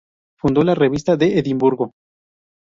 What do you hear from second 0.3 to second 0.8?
Fundó la